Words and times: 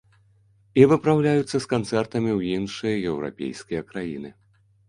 І 0.81 0.85
выпраўляюцца 0.93 1.57
з 1.65 1.69
канцэртамі 1.73 2.31
ў 2.39 2.57
іншыя 2.57 2.95
еўрапейскія 3.13 3.81
краіны. 3.93 4.29